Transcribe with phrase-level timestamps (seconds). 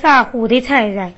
[0.00, 1.14] 沙湖的财人。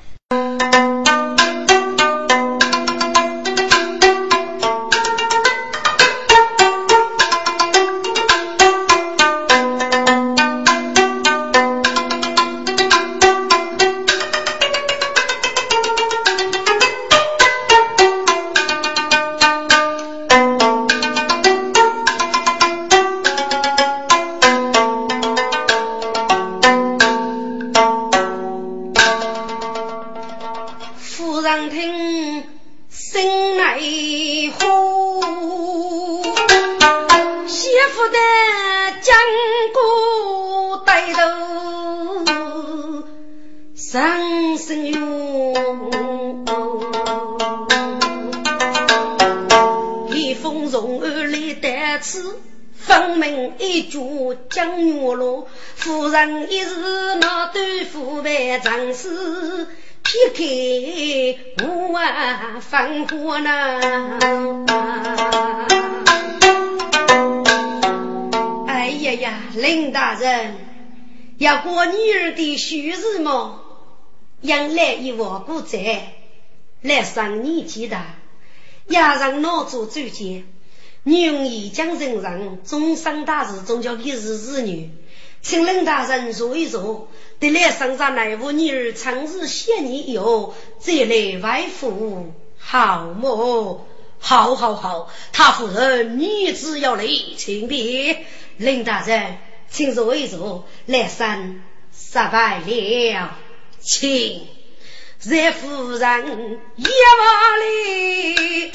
[62.94, 63.50] 烽火呢？
[68.68, 70.54] 哎呀呀，林大人，
[71.38, 73.60] 要过女儿的虚日么？
[74.42, 76.12] 养来一窝骨债，
[76.82, 78.14] 来上年纪大，
[78.86, 80.44] 也让老祖走见。
[81.02, 84.90] 女儿已将人上，终身大事，终叫一日子女。
[85.42, 87.08] 请林大人坐一坐，
[87.40, 92.32] 得来生上那户女儿，长日谢你以后，再来外父。
[92.66, 93.86] 好么？
[94.18, 95.10] 好，好，好！
[95.32, 98.24] 他夫人，女子要来，请别。
[98.56, 99.36] 林大人，
[99.68, 100.66] 请坐一坐。
[100.86, 101.60] 来生
[101.92, 103.36] 失败了，
[103.80, 104.46] 请。
[105.20, 106.84] 热夫人一
[107.20, 108.72] 往里，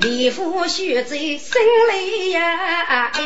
[0.00, 1.38] 李夫婿在心
[1.92, 3.10] 里呀。
[3.12, 3.22] 哎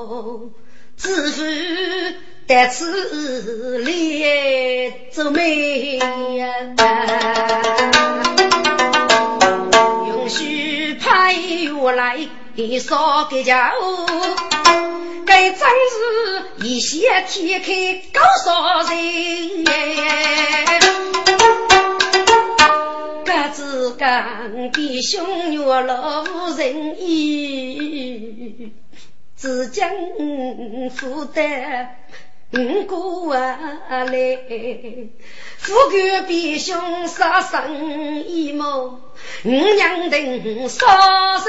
[0.00, 0.52] 求，
[0.96, 1.42] 知府
[2.46, 3.90] 得此来
[5.12, 6.46] 做媒呀，
[10.06, 11.34] 允许派
[11.78, 12.18] 我来
[12.78, 13.72] 烧个家
[15.26, 18.96] 该真是一线天开高烧人。
[23.24, 28.39] 各自讲弟兄若老无人意，
[29.40, 29.90] 只将
[30.94, 31.96] 负担
[32.52, 33.66] 五过来。
[35.56, 39.00] 富贵弟兄杀生意谋，
[39.44, 41.44] 五娘等杀手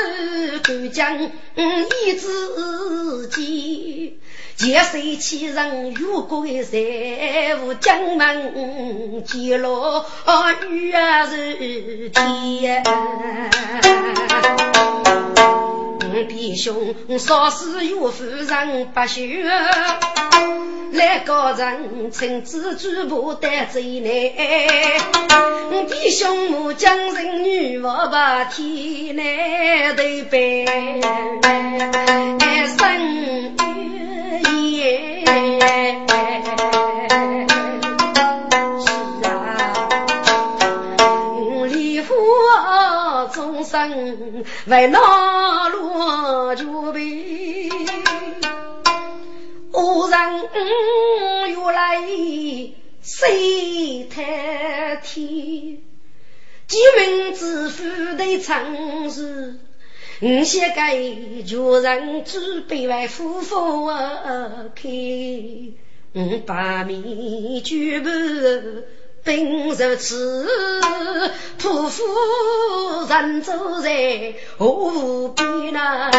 [0.64, 4.20] 干将一自己。
[4.56, 10.06] 劫色欺人，越鬼在无江门揭落
[10.70, 12.84] 雨日天。
[16.28, 19.22] 弟兄少时有夫人不休，
[20.92, 25.00] 来高人趁子举步带走来。
[25.88, 30.66] 弟兄我将人女我把天来对白，
[32.78, 35.24] 生月夜。
[43.72, 47.70] 生为那罗脚背，
[49.72, 50.20] 恶人
[51.48, 52.02] 原来
[53.02, 55.78] 谁太天？
[56.68, 57.84] 几名知府
[58.18, 59.56] 的常事，
[60.22, 64.90] 五些个叫人举杯为夫妇开，
[66.14, 68.10] 五把米举杯。
[69.24, 70.48] 本如此，
[71.60, 72.04] 屠夫
[73.08, 76.12] 人走在河边呐，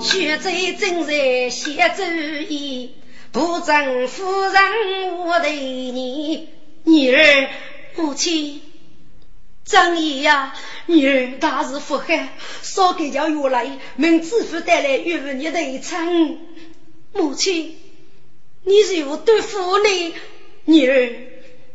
[0.00, 2.02] 血债正在写主
[2.48, 2.96] 意，
[3.30, 6.48] 不争夫人我对你
[6.84, 7.48] 女儿
[7.94, 8.67] 母亲。
[9.68, 10.54] 张爷呀，
[10.86, 12.06] 女儿大事不好，
[12.62, 16.38] 少给叫月来，命知府带来岳父你的一餐。
[17.12, 17.76] 母亲，
[18.64, 20.14] 你如对付呢？
[20.64, 21.12] 女儿，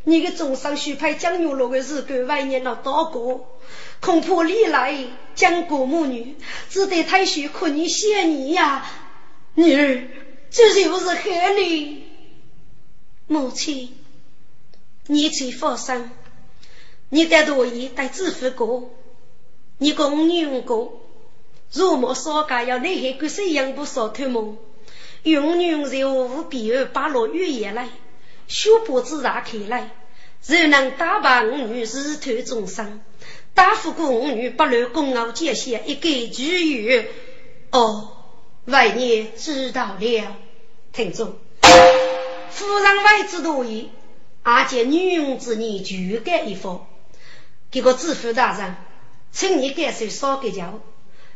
[0.06, 3.60] 你的终生许派江月落的日子，万年了多过，
[4.00, 4.98] 恐怕历来
[5.36, 6.36] 江国母女
[6.72, 8.90] 只得太虚可你谢你呀。
[9.54, 10.08] 女儿，
[10.50, 12.06] 这就是害你。
[13.28, 13.96] 母亲，
[15.06, 16.10] 你请放心。
[17.14, 18.90] 你带多爷带知府过，
[19.78, 21.00] 你公女过，
[21.72, 24.56] 如莫少家要内海归谁养不少头毛？
[25.22, 27.88] 用女人无必要把落雨夜来，
[28.48, 29.92] 修脖子拉开来，
[30.44, 33.00] 若能打败我女日头众生，
[33.54, 37.06] 打不过我女不乱公傲界限，一个句语。
[37.70, 38.12] 哦，
[38.66, 40.36] 外你知道了。
[40.92, 41.38] 听众，
[42.50, 43.92] 夫人外之多疑，
[44.42, 46.88] 阿姐女佣之言拒改一方。
[47.74, 48.76] 这个知府大人，
[49.32, 50.80] 请你感受少给教，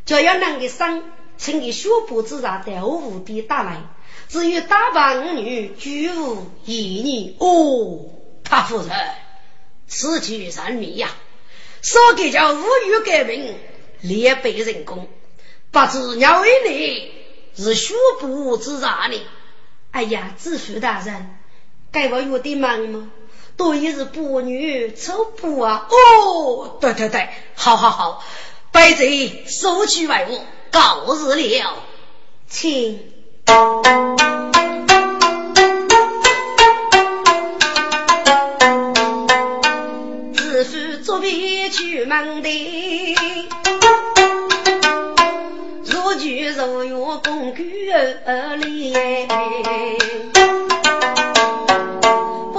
[0.05, 1.03] 就要能给生，
[1.35, 3.81] 请你学步之上带我无比打来。
[4.29, 7.35] 至于打扮儿女，居无异议。
[7.39, 8.05] 哦，
[8.43, 8.89] 他夫人，
[9.87, 11.09] 此举神秘呀！
[11.81, 13.55] 少给教无欲改名，
[14.01, 15.09] 列备人工，
[15.71, 19.19] 不知鸟为你是学步之上呢？
[19.89, 21.35] 哎呀，知府大人，
[21.91, 23.09] 该我有点忙吗？
[23.57, 25.87] 多一是妇女抽布啊！
[25.89, 28.23] 哦，对对对，好好好，
[28.71, 30.39] 百贼收取外物，
[30.69, 31.73] 告辞了，
[32.47, 32.99] 请。
[40.35, 43.15] 知府作别去门的，
[45.83, 46.93] 若举如月
[47.23, 47.91] 公举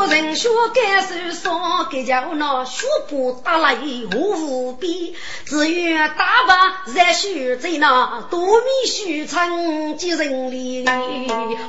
[0.00, 0.34] 儿里。
[0.34, 3.76] 学该手上给叫那学步打来
[4.14, 5.14] 无边，
[5.44, 10.86] 只愿打把热血在那多米须成几人里。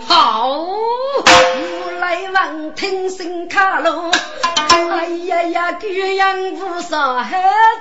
[0.07, 4.11] 好，我来问听声卡喽，
[4.69, 7.29] 哎呀呀，贵阳不少好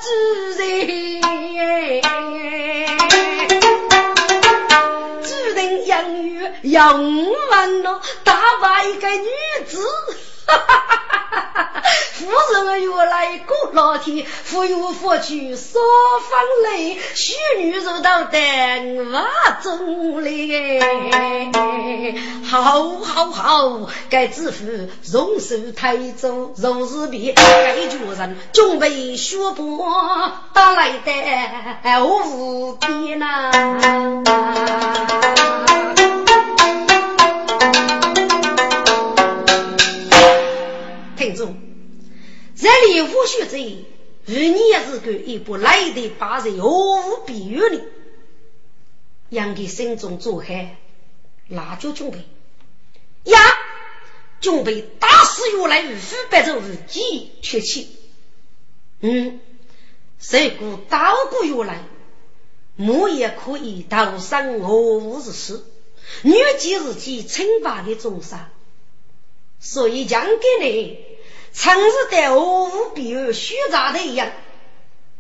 [0.00, 0.08] 主
[0.58, 1.20] 人，
[5.22, 9.26] 主人养育要五万咯，打把一个女
[9.66, 9.78] 子。
[10.56, 11.82] 哈！
[12.14, 12.26] 夫
[12.64, 15.78] 人又来过老天，夫有福去少
[16.28, 19.26] 分来，许女入到丹瓦
[19.62, 20.30] 中来。
[22.44, 24.64] 好好好，该知府
[25.12, 29.86] 容寿太祖如是比，该主人准备学博
[30.52, 33.50] 打来的无边呐。
[42.60, 43.56] 这里无学者，
[44.26, 47.82] 与你也是个一部来的八人，毫无比喻的。
[49.28, 50.76] 杨给心中作害，
[51.46, 52.19] 那就准备
[53.25, 53.38] 呀，
[54.40, 57.96] 准备打死原来五虎白昼日己缺气。
[59.00, 59.40] 嗯，
[60.19, 61.84] 谁故打过原来，
[62.76, 65.62] 我也可以逃生何无之事。
[66.22, 68.40] 女即自己清白的终生，
[69.61, 71.07] 所以讲给你。
[71.52, 74.30] 城市的毫无比如虚杂的一样，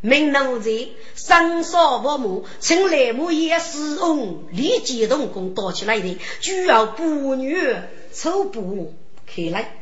[0.00, 0.70] 明奴才
[1.16, 7.74] 生杀不母，请来母也是翁立即动工打起来的，就要妇女
[8.12, 8.94] 抽布
[9.26, 9.74] 开来。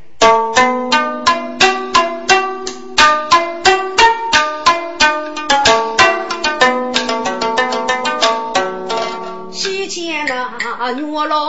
[9.51, 11.45] 西前那月老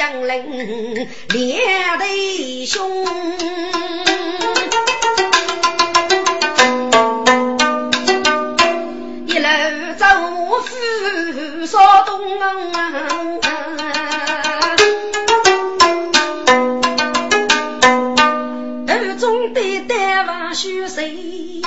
[0.00, 3.06] 将领连对兄。
[11.66, 12.50] 少东啊，
[18.88, 21.62] 二中的单王须谁？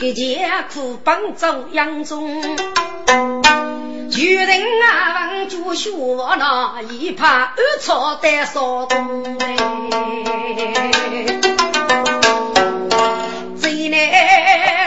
[0.00, 2.42] 一件苦帮走杨中，
[4.18, 4.48] 有人
[4.82, 9.56] 啊，王就说那一怕二朝的少东嘞，
[13.56, 14.00] 最难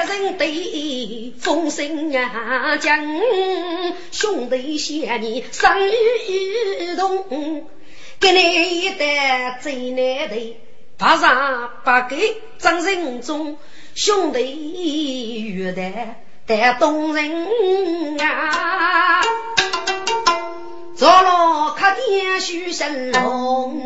[0.07, 1.31] 人对。
[1.39, 3.19] 风声啊，将
[4.11, 7.65] 兄弟想你生与同，
[8.19, 10.57] 给你一担最难的，
[10.99, 13.57] 怕上不给张人中，
[13.95, 15.81] 兄弟遇的
[16.51, 19.21] 带动人啊，
[20.97, 23.85] 做了客店许神龙，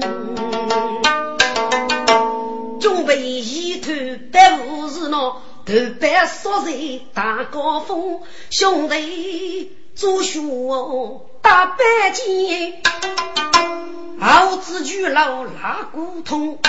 [2.81, 3.91] 准备一头
[4.31, 5.35] 白胡子喏。
[5.63, 6.71] 头白说在
[7.13, 10.41] 大高峰，兄弟做学
[11.41, 11.77] 打白
[12.11, 12.81] 剑，
[14.19, 16.59] 好子巨老拉骨痛，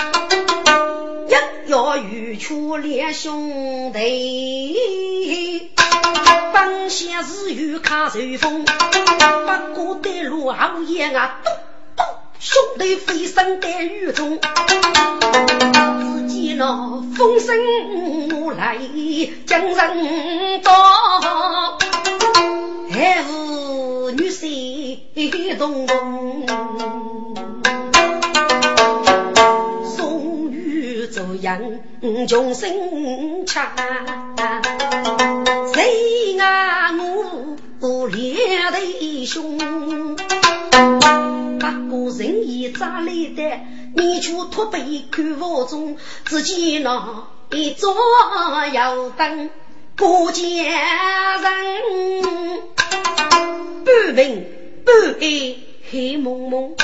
[1.27, 5.71] 硬要与出连兄弟，
[6.53, 11.53] 本县是有卡随风，不过的路好远啊，咚
[11.97, 12.05] 咚，
[12.39, 14.39] 兄弟飞身在雨中。
[14.39, 17.57] 只见那风声
[18.55, 18.79] 来，
[19.45, 21.77] 将人到，
[22.89, 26.45] 还无女婿动动。
[31.41, 31.61] 养
[32.27, 33.71] 穷生强，
[35.73, 36.91] 谁爱
[37.79, 39.57] 我两弟兄？
[41.59, 43.05] 不过人意咋来
[43.35, 43.41] 的？
[43.95, 47.93] 你却托背看我中，自己那一早
[48.73, 49.49] 要等
[49.97, 51.43] 过家人，
[53.83, 54.45] 半明
[54.85, 55.19] 半暗
[55.89, 56.75] 黑蒙蒙，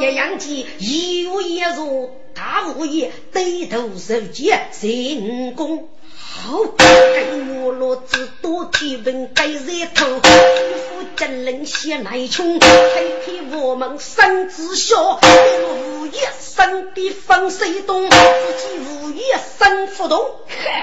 [0.00, 5.88] 一样见一无一弱，大无也低头受戒成功。
[6.18, 19.22] 好，我罗子多天文盖热头，夫真人写来穷，还骗我们生子小，无一生的风水动，自己无一
[19.56, 20.18] 生不动，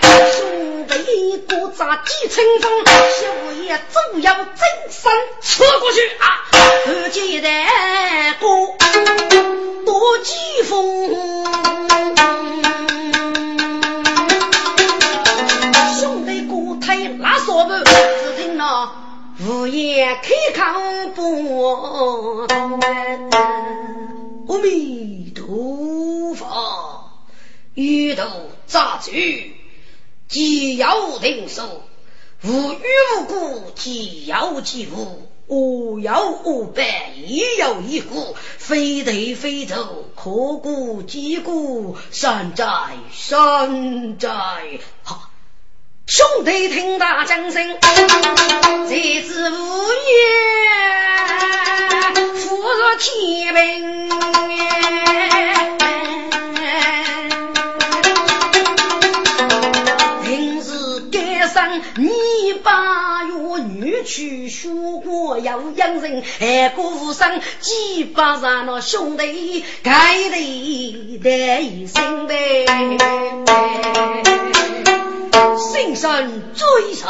[0.02, 4.56] 兄弟过咋几春风，小爷总要真
[4.90, 6.00] 身扯过去。
[6.20, 6.46] 啊，
[6.86, 7.50] 不记得
[8.40, 8.78] 过
[9.86, 11.12] 多几风。
[17.20, 18.92] 拉锁不，只听那
[19.48, 22.42] 午夜开口不
[24.48, 27.12] 阿弥陀佛，
[27.76, 28.26] 遇到
[28.66, 29.56] 杂局，
[30.32, 31.84] 既有定数，
[32.42, 32.82] 无缘
[33.20, 36.86] 无故，既有既无，无有无伴，
[37.28, 42.66] 亦有一故，非得非走，可故即故，善哉
[43.12, 44.30] 善哉！
[45.04, 45.30] 哈，
[46.08, 47.78] 兄弟听大将声，
[48.88, 49.88] 这是无
[52.16, 54.10] 言，扶着天明。
[61.98, 64.70] 你八月女婿，学
[65.04, 72.66] 过要养人，还过无生几百人那兄弟，该得得一声呗。
[75.58, 77.08] 心生追神，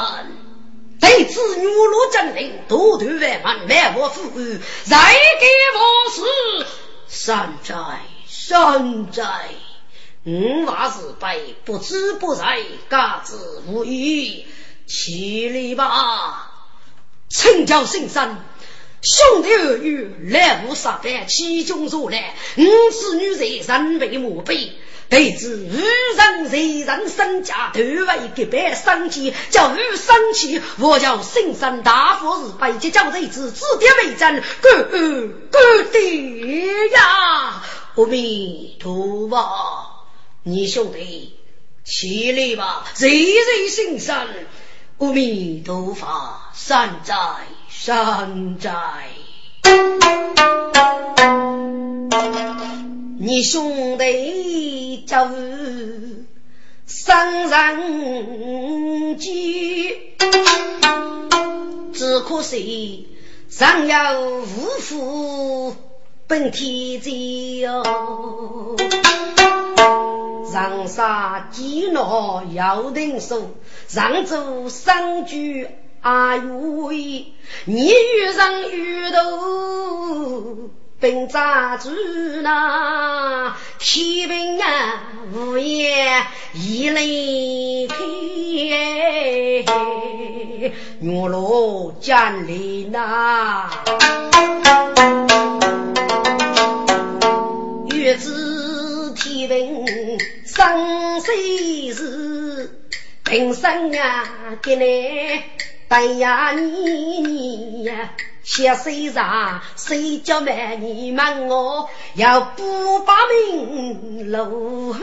[0.99, 4.97] 弟子女罗真灵，多断万万万我富裕，再
[5.39, 6.65] 给我是
[7.07, 7.75] 山寨
[8.27, 9.25] 山寨，
[10.23, 12.59] 五娃子辈不知不在，
[12.89, 14.45] 嘎子无语，
[14.85, 16.51] 起立吧，
[17.27, 18.45] 请教圣山，
[19.01, 24.73] 兄弟儿女来无杀败，其中若来，五子女在人为墓碑。
[25.09, 37.63] 弟子无人谁人身家，对外给别生气，叫欲生气，我叫圣山大佛是北极叫弟子指点为真，哥哥爹呀！
[37.95, 39.90] 阿弥陀佛，
[40.43, 41.35] 你兄弟
[41.83, 44.27] 起来吧，日日心善，
[44.97, 46.07] 阿弥陀佛，
[46.51, 47.15] 善哉
[47.69, 48.73] 善哉。
[53.19, 55.29] 你兄弟叫
[56.87, 59.91] 生人机，
[61.93, 63.09] 只可惜
[63.47, 64.45] 上有无
[64.79, 65.75] 福
[66.31, 67.11] 本天灾
[67.67, 68.77] 哦。
[70.49, 73.57] 上杀饥恼要定数，
[73.89, 75.67] 上做生居
[75.99, 77.25] 阿玉，
[77.65, 80.69] 你遇上遇头。
[81.01, 81.89] 本扎住
[82.41, 85.01] 那天平呀，
[85.33, 86.23] 午夜
[86.53, 87.95] 一雷开，
[91.01, 93.69] 月落江里那，
[98.01, 102.71] 月子天平生谁事？
[103.23, 105.43] 平生啊，给你
[105.87, 108.11] 白呀你你呀。
[108.43, 114.95] 写谁上，谁叫满你问我要不把命留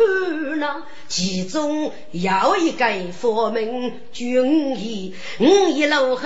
[0.56, 0.82] 呢？
[1.06, 6.22] 其中有一个佛门军医，五一路后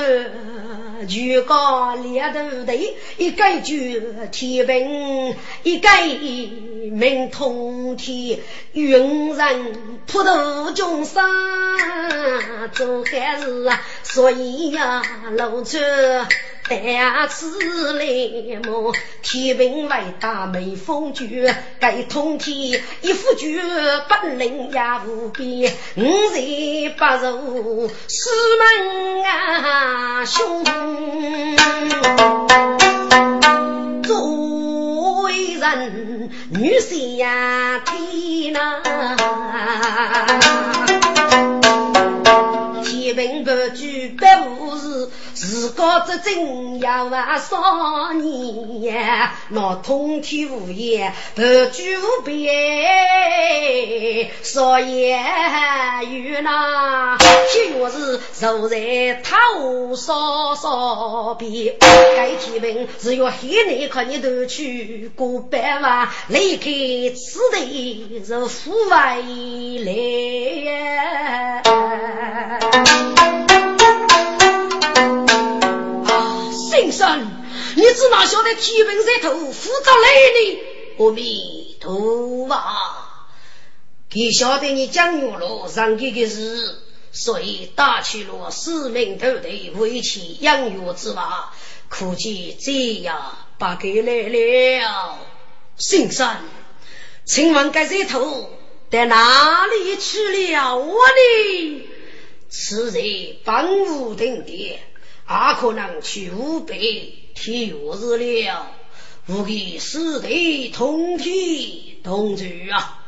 [1.07, 5.89] 就搞两头队，一个就天平，一个
[6.91, 8.41] 命通天，
[8.73, 11.23] 云人普度众生
[12.73, 15.03] 做坏事啊，所以呀，
[15.37, 15.79] 露出。
[16.81, 18.05] 两次来
[18.63, 18.95] 么？
[19.23, 23.63] 天平为大美风绝，该通天一副绝
[24.09, 25.73] 本领也无边。
[25.97, 26.03] 五
[26.35, 30.65] 十八如四门啊兄，
[34.03, 38.83] 作为人女下天呐。
[42.85, 55.25] 天平不举百无事，自个这真要啊少年，那通天无言，不举无边，来说言
[56.11, 66.65] 语那，天若是坐在头上上边，该天问只要黑内看你都去过百万，离开
[67.17, 69.17] 此地是富外
[69.85, 71.63] 来。
[76.83, 77.31] 啊，先生，
[77.77, 80.61] 你只哪晓得天问在头，负责来呢？
[80.99, 82.57] 阿弥陀佛，
[84.11, 86.77] 给晓得你讲玉了上给的事，
[87.13, 91.55] 所以打起了四名头的为其养育之法，
[91.89, 92.73] 估计这
[93.03, 95.19] 样把给来了。
[95.77, 96.37] 先生，
[97.25, 98.51] 请问该这头
[98.91, 101.89] 在哪里去了我呢？
[102.51, 104.79] 此人帮无定的，
[105.27, 106.75] 阿可能去五百
[107.35, 108.71] 天月日了。
[109.29, 113.05] 吾给师弟同体同住啊！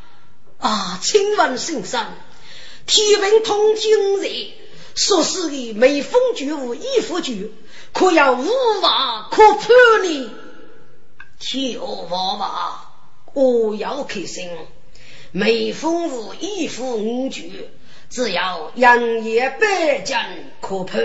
[0.59, 2.06] 啊，请问先生，
[2.87, 4.52] 天文通今日
[4.94, 7.49] 所示的美风绝无衣服绝，
[7.92, 8.47] 可要无
[8.80, 9.68] 法可判
[10.04, 10.30] 呢？
[11.40, 12.87] 天王嘛，
[13.33, 14.49] 我要开心。
[15.33, 17.71] 美风无衣服五绝，
[18.09, 20.25] 只要杨业百将
[20.61, 21.02] 可判。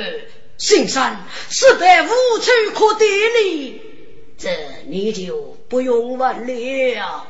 [0.60, 1.16] 先生，
[1.50, 3.82] 实在无处可得呢。
[4.38, 4.50] 这
[4.88, 7.28] 你就不用问了。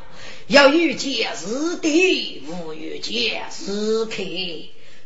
[0.48, 4.24] 要遇见是敌，无遇见是客。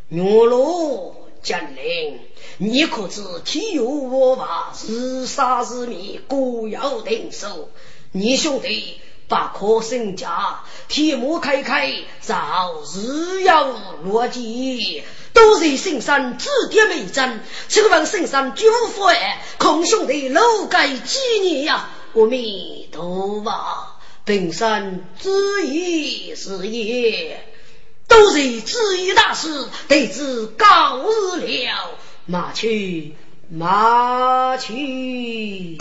[0.07, 2.19] 月落江陵，
[2.59, 7.69] 你可知天有我法，是杀是灭，各要定数。
[8.13, 13.67] 你兄弟把可生家，天幕开开，早日要
[14.03, 15.03] 落地。
[15.33, 21.89] 都是圣上指点迷津，请问圣上救佛哎，孔兄弟楼盖几年呀？
[22.13, 23.51] 阿弥陀佛，
[24.25, 27.43] 本山之意是也，
[28.07, 31.89] 都是知意大师，弟子告辞了，
[32.27, 33.15] 马去
[33.49, 35.79] 马去。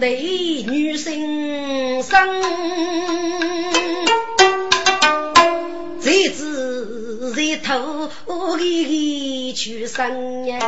[0.00, 2.42] 那兄弟女生生，
[6.00, 8.08] 这子在头
[8.56, 10.58] 里去生呀！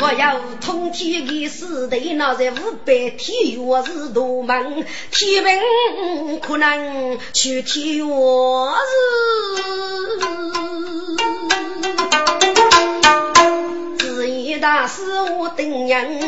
[0.00, 8.04] 我要通天的四队，那在五百天月是大门，天门可能去天月
[14.60, 15.02] 大师
[15.38, 16.20] 我等人，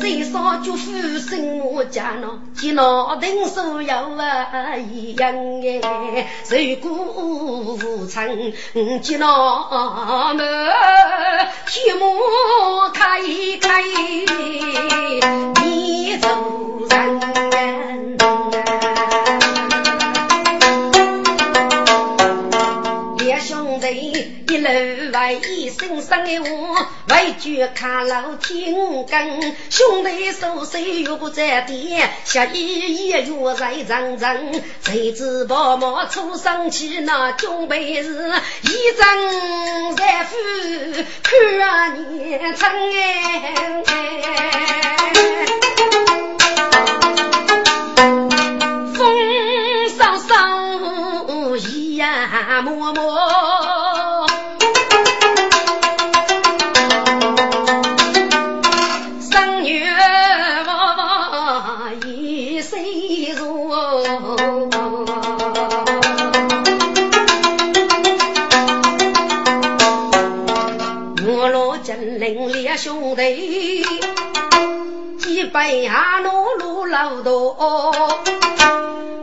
[0.00, 0.90] 最少就负
[1.20, 8.52] 生我家喏，见老丁所有啊一样哎，受苦无成，
[9.00, 10.44] 见老们
[11.68, 12.04] 天幕
[12.92, 13.20] 开
[13.60, 13.84] 开，
[15.62, 16.28] 你走
[16.90, 17.21] 人。
[24.62, 28.72] 楼外一声声的话，为救看老天
[29.06, 34.36] 根，兄弟手手又不在地，下一夜月在长长，
[34.84, 40.36] 谁知宝马出上去那准备是一张财富
[41.24, 43.54] 看年成哎，
[48.94, 49.98] 风声
[50.28, 53.81] 声一呀默默。
[72.76, 73.84] 兄弟，
[75.18, 78.18] 几百下路路老多，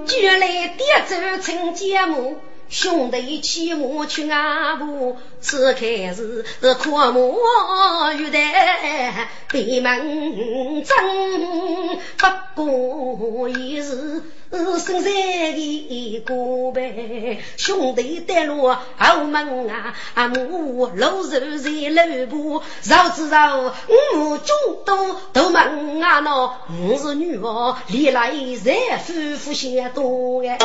[0.05, 2.37] 卷来爹走成节目。
[2.69, 14.21] 兄弟骑马去阿婆，此刻是阔马玉带闭门争，不过也是
[14.51, 17.39] 深山的过呗。
[17.55, 23.73] 兄弟带路后门啊，阿母老肉在路旁，绕子绕，
[24.15, 26.51] 我中都都门啊喏，
[26.89, 30.57] 我是女娃，历来在夫妇些多哎。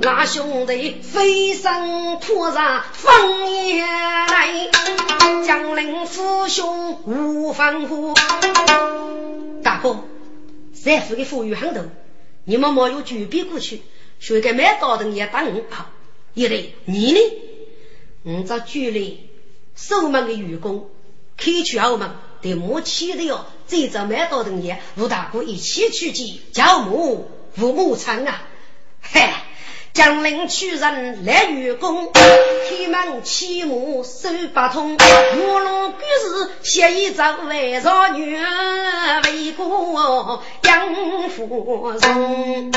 [0.00, 4.70] 那兄弟飞身扑上风也来，
[5.44, 8.14] 江陵父兄无防护。
[9.62, 10.04] 大哥，
[10.74, 11.84] 三府的富裕很多，
[12.44, 13.82] 你们没有举笔过去，
[14.20, 15.62] 谁敢买刀的也打我？
[16.34, 17.20] 一来你呢？
[18.22, 19.28] 我这距离
[19.74, 20.90] 守门的员工
[21.36, 22.10] 开去澳门，
[22.42, 27.28] 对母亲的哟，这着蛮多的年，吴大哥一起去见教母
[27.58, 28.42] 吴母昌啊，
[29.00, 29.22] 嘿。
[29.96, 32.12] 江陵取人来员工，
[32.68, 40.94] 天门起母手不通，卧龙居士写一张为少女为国养
[41.30, 42.70] 父荣。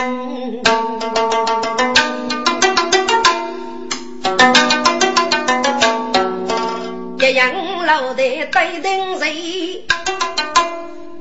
[7.19, 9.35] 一样老的对灯人，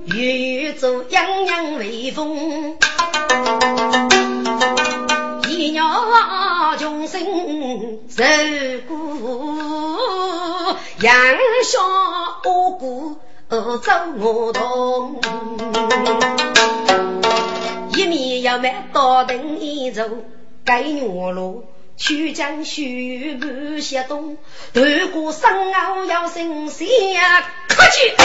[0.04, 2.78] 月月做样样威风。
[6.78, 7.20] 鸟穷生
[8.08, 8.22] 受
[8.86, 11.14] 苦，杨
[11.64, 15.20] 小阿哥走我同，
[17.96, 20.04] 一面要买刀灯一走，
[20.64, 21.64] 盖牛路
[21.96, 24.38] 曲江须不些东，
[24.72, 26.86] 断过生傲要生血，
[27.68, 28.24] 可见大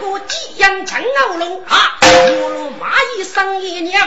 [0.00, 1.98] 哥几样强熬龙啊，
[2.30, 4.00] 牛路蚂蚁生一年。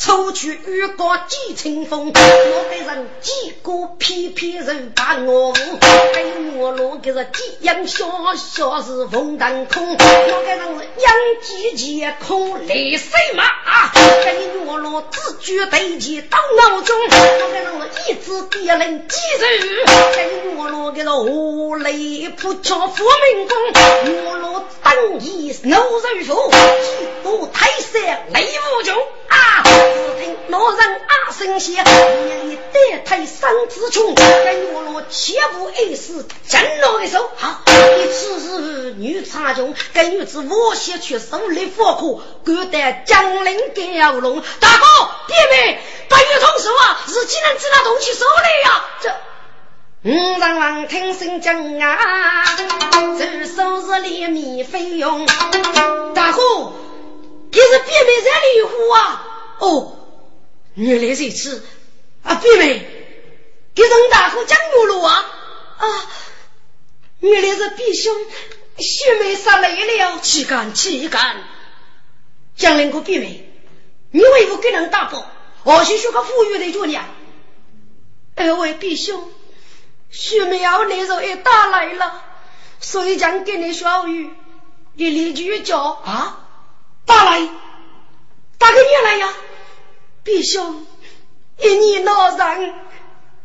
[0.00, 5.76] 出去遇过几清风，我该人几个皮皮人把我扶，
[6.14, 13.44] 给我落给人几样小小是风当空，我给人养鸡鸡空泪水马，
[13.92, 19.84] 给我落自觉对起当脑中，我给人一直跌人几人，
[20.16, 28.96] 给我落给人无泪不叫佛明公，我落等一怒人夫，几步泰山泪无穷。
[29.30, 29.62] 啊！
[29.64, 37.30] 只听老人啊声响，夜里带退三子穷，跟我罗切勿碍事，真老一手。
[37.36, 44.42] 好，一次是女差穷，跟女子我先去手里佛苦，赶得江陵盖龙。
[44.60, 44.84] 大哥，
[45.26, 48.84] 别妹，八月同手啊，是岂能知那东西手里呀？
[49.00, 49.10] 这
[50.02, 52.44] 五人王听声讲啊，
[53.18, 55.26] 这手是连米费用。
[56.14, 56.72] 大哥，
[57.50, 59.26] 这是别妹在里户啊？
[59.58, 59.96] 哦。
[60.74, 61.64] 原来如此
[62.22, 62.86] 啊，妹妹，
[63.74, 65.24] 给人大哥讲我了啊
[65.78, 66.06] 啊！
[67.18, 68.14] 原来是弟兄
[68.78, 71.42] 兄妹杀累了，岂敢岂敢！
[72.56, 73.52] 江陵哥，弟妹，
[74.12, 75.26] 你为何给人打包？
[75.64, 77.04] 我是学个富裕的主娘。
[78.36, 79.28] 二位弟兄，
[80.10, 82.22] 兄妹要那时候也打来了，
[82.80, 84.30] 所以讲给你小雨，
[84.94, 86.39] 你立即叫啊，
[87.10, 87.40] 打来，
[88.56, 89.26] 大哥你来呀！
[90.22, 90.86] 弟兄，
[91.58, 92.72] 一年老人，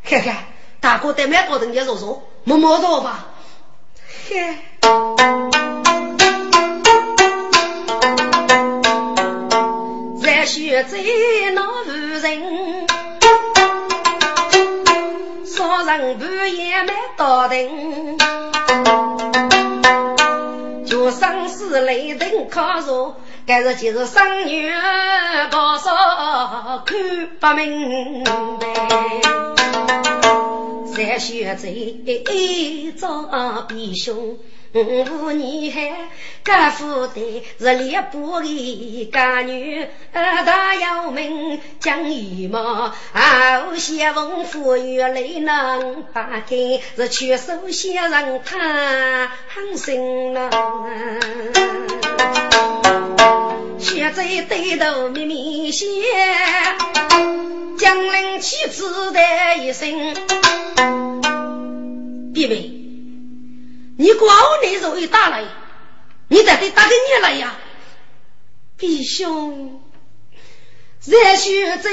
[0.03, 0.35] 看看
[0.79, 3.25] 大哥得蛮多人家说说，摸摸着吧。
[4.29, 4.55] 嘿，
[10.21, 10.99] 在学在
[11.55, 11.89] 那无
[12.21, 12.87] 人，
[15.47, 18.19] 少人半夜蛮多人，
[20.85, 23.15] 就生死雷霆靠着。
[23.47, 24.67] 该日就是生女
[25.51, 26.97] 多少看
[27.39, 29.21] 不明白，
[30.87, 31.71] 三学在
[32.97, 34.39] 遭弟兄。
[34.75, 36.09] 五年海，
[36.43, 49.31] 家父的是猎捕的家女，大有名讲羽毛，后先锋富裕来能把根，是全手先让他
[49.77, 50.49] 生了。
[53.79, 55.85] 现在对头秘密写，
[57.79, 59.21] 江陵妻子的
[59.57, 60.13] 一生，
[62.33, 62.84] 弟妹。
[63.97, 64.29] 你光
[64.63, 65.45] 你肉一打来，
[66.27, 67.55] 你得得打给你来呀！
[68.77, 69.81] 弟兄，
[71.05, 71.89] 热血在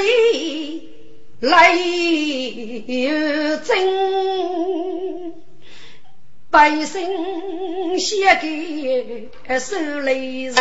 [1.39, 1.73] 来
[3.65, 5.35] 真，
[6.51, 10.53] 百姓写给手里人。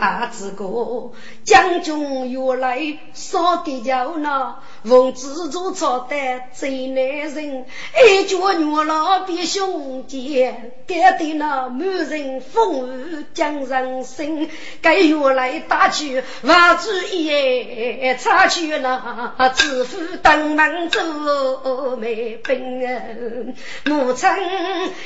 [0.00, 1.12] 阿子哥，
[1.44, 6.16] 将军原来少给叫那奉自助操的
[6.54, 7.66] 最难人，
[8.08, 10.50] 一脚牛老比兄弟，
[10.86, 14.48] 该得那满人风雨将人生，
[14.80, 24.30] 该原来打去万子爷，插去那知府登门做媒兵，母亲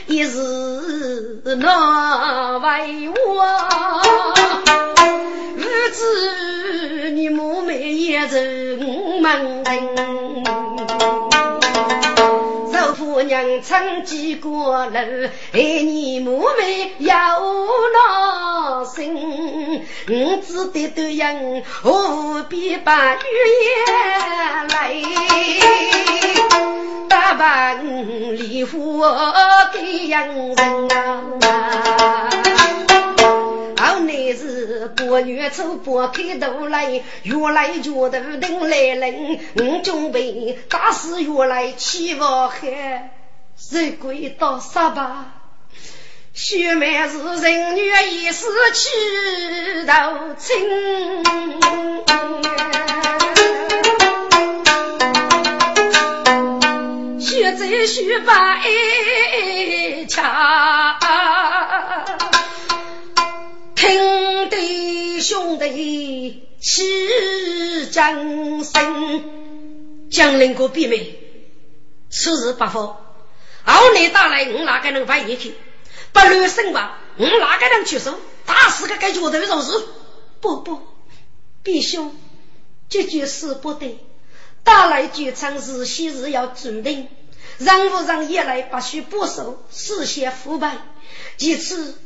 [0.07, 4.84] 一日难为我。
[5.57, 8.80] 如子你母妹也人。
[8.80, 9.70] 五亩地
[12.72, 14.87] 赵娘撑起个
[15.83, 19.85] 你母妹又闹心。
[20.07, 23.18] 你只得答应何必把玉
[23.64, 24.94] 颜来？
[27.09, 28.64] 打扮你离
[29.72, 32.30] 给洋人啊！
[33.94, 43.12] 好男是不女丑不开头来，越来觉得等来人，我准备打死越来欺负海，
[43.57, 45.26] 谁鬼到杀吧？
[46.33, 50.57] 血脉是人女一时去到亲，
[57.20, 60.98] 血在血把一掐，
[63.87, 70.99] 听弟兄弟齐掌声，将领哥闭门，
[72.09, 75.55] 此日不发，后来打来我哪个能把一去？
[76.14, 78.14] 不乱生吧，我哪个能出手？
[78.47, 79.85] 打死个该脚头做事？
[80.40, 80.81] 不不，
[81.62, 82.16] 弟兄，
[82.88, 83.99] 这句是不对。
[84.62, 87.07] 打来剧场日夕日要注定，
[87.59, 90.79] 让不让也来不许不受，事先腐败。
[91.37, 91.99] 其次，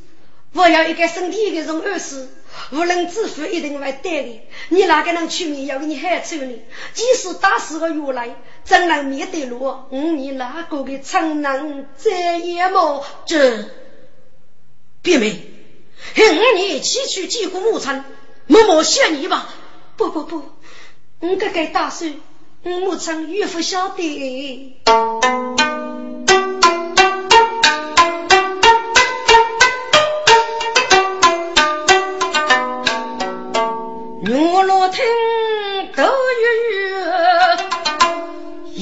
[0.54, 2.28] 我要一个身体的种儿子，
[2.72, 4.40] 无论致富一定会带的。
[4.70, 6.58] 你哪个能出面要给你害处呢？
[6.94, 8.34] 即使打死个月来，
[8.64, 9.84] 怎能面对路？
[9.90, 13.66] 嗯，你哪个的长能再也莫这？
[15.02, 15.50] 别妹，
[16.16, 18.04] 五年七去几户牧场，
[18.46, 19.48] 默默谢你吧。
[19.96, 20.42] 不不不，
[21.20, 22.14] 我该该打算，
[22.62, 24.76] 我母亲岳父晓得。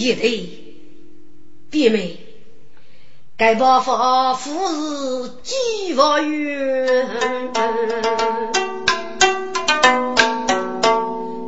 [0.07, 0.49] 一对
[1.69, 2.21] 别妹。
[3.37, 7.51] 该报发富是几万元，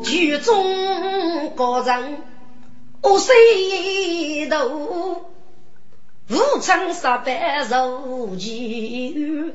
[0.02, 2.24] 剧中高人
[3.04, 3.36] 五岁
[4.50, 5.30] 头，
[6.28, 9.52] 武昌十百如鸡，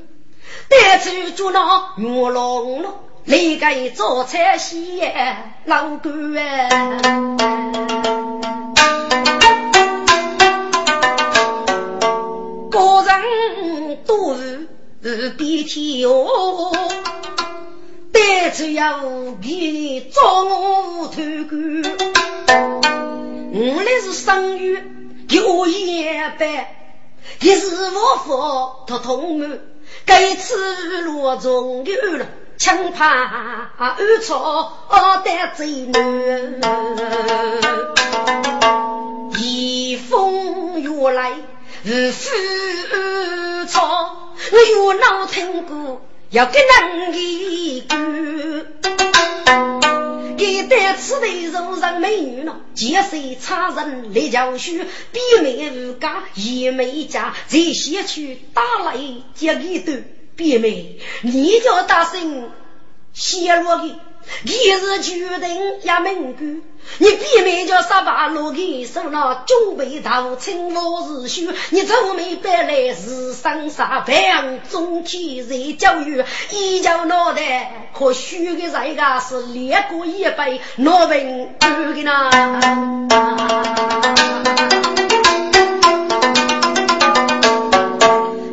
[0.70, 2.94] 带出就那月龙龙，
[3.26, 8.23] 来个做菜先老官。
[14.06, 14.68] 都是
[15.30, 16.72] 比天哦，
[18.12, 19.00] 但只要
[19.40, 21.14] 比做我偷
[21.48, 21.82] 官，
[23.52, 24.82] 我来是生育
[25.28, 26.04] 有一
[26.38, 26.66] 般，
[27.40, 29.46] 一时无法他同我，
[30.06, 32.26] 该次落中有了，
[32.56, 33.06] 强怕
[33.78, 34.72] 暗草
[35.24, 36.60] 得罪难，
[39.38, 41.32] 一风雨来。
[41.86, 48.66] 是富草，我有脑听过，要给人一个。
[50.38, 54.72] 给带刺的柔人美女呢，见谁差人来教书，
[55.12, 58.96] 比美无家也没家，在先去打来
[59.34, 60.04] 接一段，
[60.36, 62.50] 比美你叫大声
[63.12, 63.94] 泄露的。
[64.42, 66.62] 你是决定也门关，
[66.98, 74.14] 你闭门叫杀把路给收了，准备逃清我是修，你走没白来是生杀白
[74.70, 82.30] 中天在教育，一脚脑袋可虚的人家是连过一杯老文官的呐，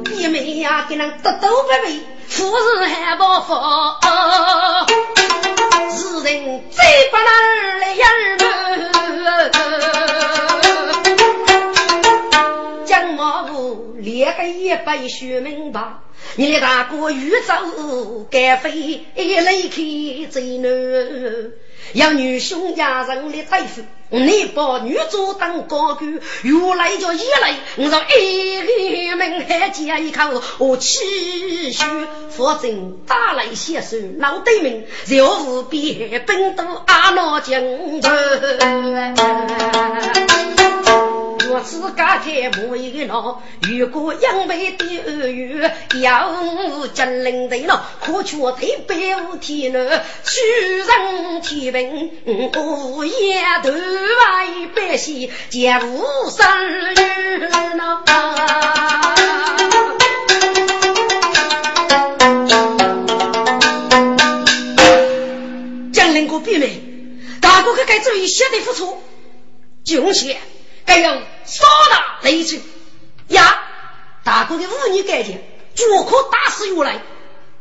[0.06, 3.24] 闭门呀给人得都不为，富士还不
[6.02, 6.22] 服。
[6.22, 7.26] 人再不能
[7.80, 9.52] 来儿们，
[12.86, 15.82] 将马步连个一百学明白，
[16.36, 17.54] 你大哥欲走
[18.30, 19.82] 该飞离开
[20.30, 20.70] 最难。
[21.94, 31.84] 要女兄家人来对付，你把女主当高官，原来就一来，我说一个门还接一口，我气虚，
[32.30, 38.00] 佛尊打来血手老对门，若无别奔到阿罗江我
[41.64, 50.42] 自家开我一个脑，如果养备的二月要金陵的了，可却得表天了，屈
[50.78, 58.04] 人天平，我也头外百姓皆无生日了。
[65.94, 66.70] 江陵哥闭门，
[67.40, 68.98] 大哥可该注意血的付出，
[69.84, 70.38] 穷血。
[70.86, 72.62] 还有少大雷锤
[73.28, 73.68] 呀！
[74.24, 75.42] 大哥的妇女感情，
[75.74, 77.02] 就可打死下来。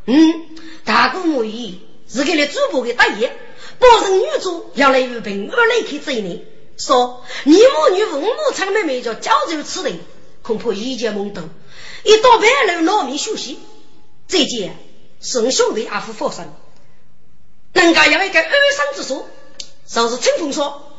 [0.07, 0.47] 嗯，
[0.85, 3.35] 大哥母仪是给了主播的大爷，
[3.79, 6.45] 保证女主要来与平儿来去追你。
[6.77, 10.01] 说你母女父母长妹妹叫交州此人，
[10.43, 11.49] 恐怕一见懵懂。
[12.03, 13.59] 一到半路闹米休息，
[14.27, 14.77] 再见
[15.21, 16.55] 孙兄弟阿父发生，
[17.73, 19.29] 人家有一个二生之说，
[19.87, 20.89] 就是清风说，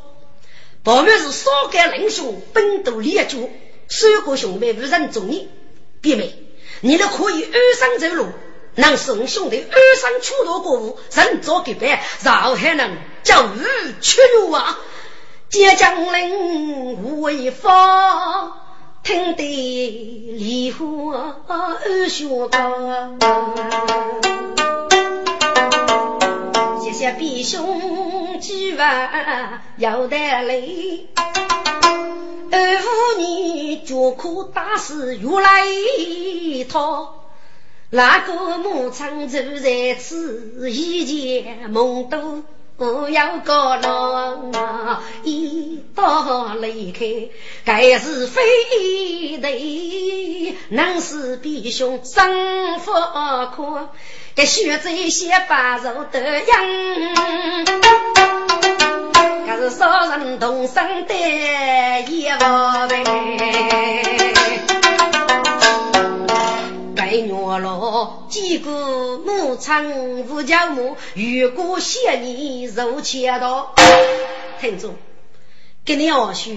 [0.83, 3.49] 旁边是少干领兄本都列举，
[3.87, 5.49] 三个兄妹无人中意，
[6.01, 6.35] 弟妹，
[6.81, 8.27] 你都可以二生走路，
[8.75, 11.41] 让孙兄弟二生出多过户，人。
[11.41, 14.77] 做给办，然后还能叫日屈辱啊！
[15.49, 18.53] 接将领无为方。
[19.03, 23.17] 听得梨花二雪高，
[27.01, 30.53] 谢谢弟兄几万要得来，
[32.51, 37.31] 二五年脚苦大事又来一套，
[37.89, 42.43] 那个牧场就在此，以前梦多。
[42.81, 44.51] 不要个郎
[45.23, 47.05] 一刀离开，
[47.63, 52.91] 该是非得能使弟兄生福
[53.55, 53.89] 可，
[54.33, 56.65] 该学这些把肉的样，
[59.45, 61.13] 该是少人同生的
[62.07, 64.70] 一个呗。
[67.17, 73.73] 月落几个牧场无家母，如果嫌你肉切刀，
[74.59, 74.95] 听众，
[75.83, 76.51] 给你二叔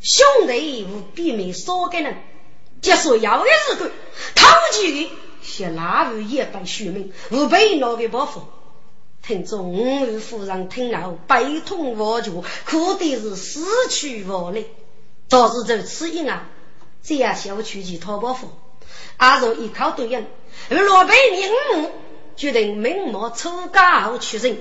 [0.00, 2.16] 兄弟无比没少个人，
[2.80, 3.90] 结束要一日个
[4.34, 8.42] 偷鸡的，是哪位也被续命，无被那个报复。
[9.22, 12.30] 听众，五位夫人听了悲痛万绝，
[12.68, 14.64] 哭的是死去活来。
[15.28, 16.46] 倒是这此音啊，
[17.02, 18.48] 这样小区去讨报复。
[19.16, 20.26] 阿若一靠对应，
[20.70, 21.90] 而罗贝宁
[22.36, 24.58] 决定明末出家后取人，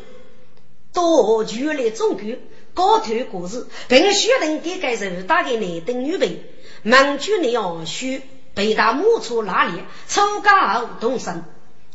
[0.94, 2.40] 多举来中举，
[2.74, 6.44] 高头故事，并选定给该人打给男等女辈，
[6.84, 8.22] 满举内容需
[8.54, 11.44] 北大木处哪里出家后动身，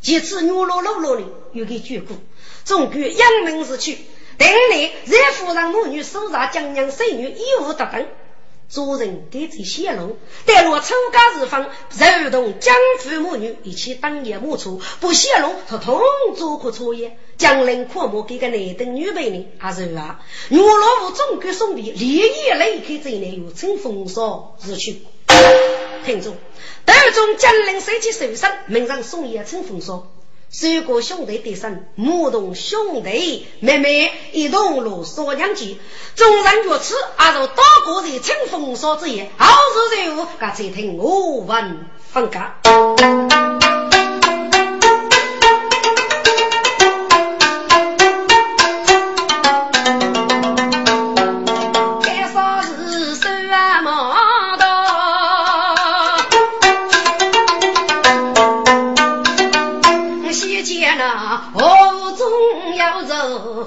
[0.00, 2.14] 其次女老老老的又给眷顾，
[2.64, 3.98] 中举英明之去，
[4.36, 8.06] 等你让夫人母女手上将娘孙女衣物等等。
[8.68, 11.70] 做人给这泄露，待若出家日方，
[12.22, 16.00] 如同将父母女一起当夜暮处，不泄露，他同
[16.36, 17.16] 做可错也。
[17.38, 19.46] 将来阔莫给个男等女辈呢？
[19.58, 20.20] 还是啊？
[20.50, 25.02] 我老夫总归送礼，连夜离开这内又乘风骚日去。
[26.04, 26.36] 听众，
[26.84, 30.10] 德中将领随即受伤，名人送夜乘风骚。
[30.50, 35.78] 三个兄弟得胜，母同兄弟妹妹一同入锁娘家。
[36.14, 39.46] 众人如此，阿如大个人清风所之夜，好
[39.92, 42.58] 日人物，噶才听我闻分家。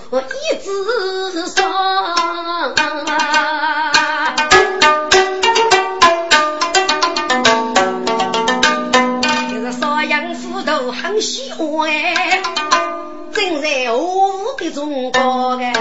[0.10, 0.70] 一直
[1.48, 1.64] 说，
[9.50, 11.90] 就是少阳斧头很喜欢，
[13.34, 15.74] 正在何物的中国哎。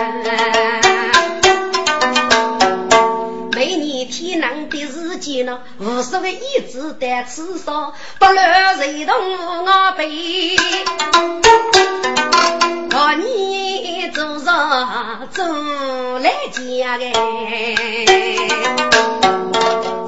[3.52, 6.40] 每年天冷的日间呢，无数个一
[6.72, 9.14] 直在吃烧，不乱随同
[9.64, 10.56] 我背。
[12.92, 13.69] 我你
[14.81, 17.05] 做啥做来家个？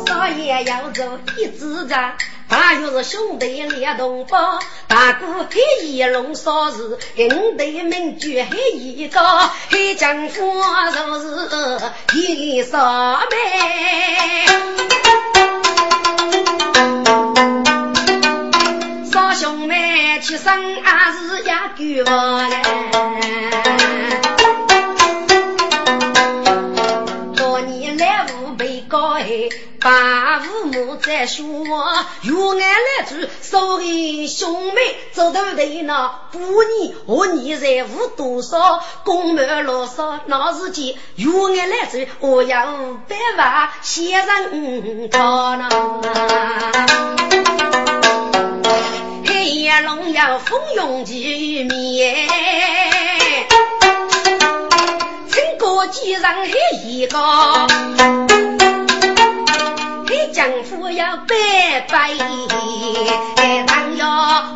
[0.07, 2.13] 少爷要做一支仗，
[2.49, 9.21] 大约是兄弟连同胞，大哥黑衣龙少日，兄弟名句黑一个，
[9.69, 10.41] 黑将夫
[10.95, 11.79] 就是
[12.15, 14.47] 一少妹。
[19.35, 22.63] 兄妹起身还是要举我嘞。
[28.93, 29.49] 无被告害，
[29.81, 31.47] 把父母在说，
[32.23, 34.81] 由俺来做，所以兄妹
[35.13, 42.67] 走到对那不年和你在乎多少，公满老少那时间，由俺来做，我要
[43.09, 45.71] 百万先人讨呢。
[49.27, 52.29] 黑夜龙要蜂拥其面，
[55.31, 56.53] 成个机上黑
[56.87, 57.19] 一个，
[60.33, 62.17] 丈夫要拜拜，
[63.67, 64.55] 当要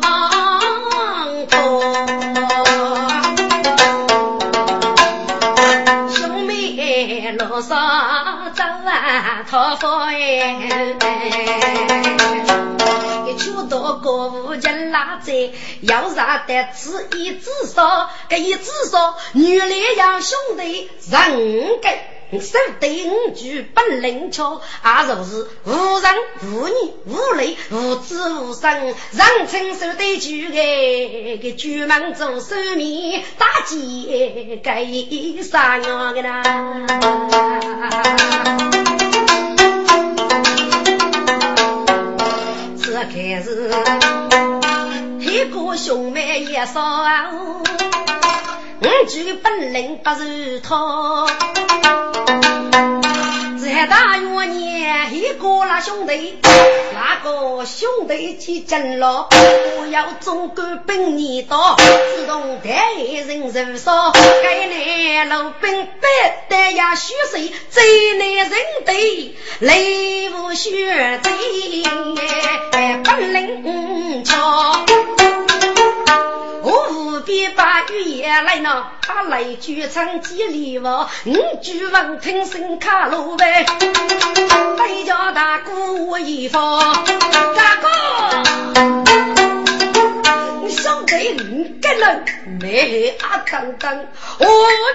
[1.47, 1.83] 多，
[6.09, 7.75] 兄妹老少。
[8.55, 10.95] 走啊，讨房哎。
[13.27, 15.51] 一出到国务进拉在，
[15.81, 22.16] 要啥得吃一只烧，这一只烧，女来要兄弟人给。
[22.31, 26.73] 手对五句本领巧，也就是无人无女
[27.05, 34.85] 无泪无知无生，让亲手对句个个举门做手面打击该
[35.41, 36.43] 啥样个呐？
[42.83, 43.71] 这开始
[45.19, 47.05] 一个兄妹也少。
[48.79, 51.25] 五句本领不如他，
[53.59, 56.37] 在大元年一个那兄弟，
[56.93, 62.93] 那个兄弟去征了，我要总管兵你到，自动带
[63.25, 64.11] 人入少，
[64.43, 68.51] 该南路兵百单呀血水，最难人
[68.85, 71.31] 对雷无血贼，
[78.41, 83.65] 来呢，他来举长几里我，五句闻听声卡路呗，
[84.77, 86.93] 北家大哥一方，
[87.55, 89.06] 大哥。
[91.17, 92.25] 兄弟，你个人
[92.61, 94.07] 没啊等等，
[94.39, 94.45] 我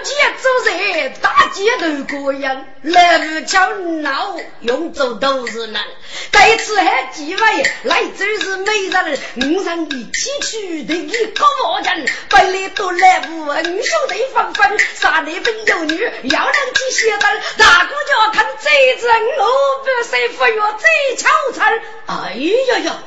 [0.03, 5.83] 家走在大街头过样，来不叫闹，用走都是难。
[6.31, 7.41] 这次还几位
[7.83, 18.69] 来走是美人，五人一起去的一个魔人，本来都来不问兄弟纷纷，杀那边有女要能去写单，大哥就要看这
[19.01, 19.45] 阵路
[19.83, 21.73] 不谁服药最巧惨。
[22.05, 23.03] 哎呀呀，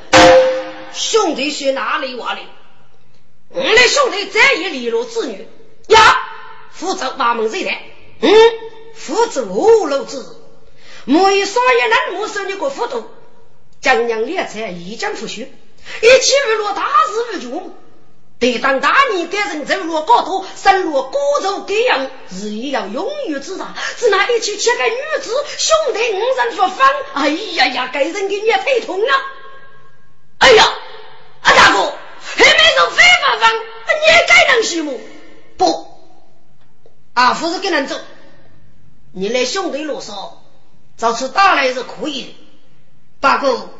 [0.92, 2.40] 兄弟是哪里话哩？
[3.48, 5.48] 我的兄弟再也离落子女
[5.88, 6.28] 呀，
[6.72, 7.82] 负责八门这代，
[8.20, 8.30] 嗯，
[8.94, 10.36] 负责五路子，
[11.04, 13.04] 每少爷能没收你个糊涂，
[13.80, 17.74] 江洋列车一将复须，一起日落大事无穷。
[18.38, 23.74] 得当大年给人走路高头，生路孤舟给样，日也要勇于自杀。
[23.96, 29.14] 只那一起七个女子兄弟五人说方，哎呀呀，给人给你腿痛啊！
[30.38, 30.64] 哎呀，
[31.40, 31.94] 啊大哥。
[32.34, 34.92] 还没做非法方，你也该能许么？
[35.56, 35.86] 不，
[37.14, 37.98] 啊，不是跟人走。
[39.12, 40.34] 你来兄弟啰嗦，
[40.96, 42.36] 找次打来是可以的。
[43.20, 43.70] 大哥，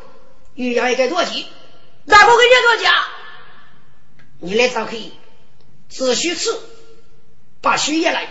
[0.55, 1.45] 又要一个多钱？
[2.07, 2.93] 大哥给你多钱？
[4.39, 5.13] 你来找可以，
[5.89, 6.55] 只需吃，
[7.61, 8.29] 把需也来。